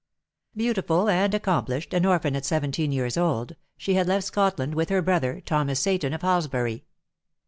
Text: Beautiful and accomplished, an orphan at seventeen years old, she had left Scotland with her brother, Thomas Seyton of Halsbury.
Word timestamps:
Beautiful 0.57 1.07
and 1.09 1.31
accomplished, 1.35 1.93
an 1.93 2.07
orphan 2.07 2.35
at 2.35 2.43
seventeen 2.43 2.91
years 2.91 3.17
old, 3.17 3.55
she 3.77 3.93
had 3.93 4.07
left 4.07 4.25
Scotland 4.25 4.73
with 4.73 4.89
her 4.89 5.03
brother, 5.03 5.41
Thomas 5.41 5.79
Seyton 5.79 6.11
of 6.11 6.23
Halsbury. 6.23 6.85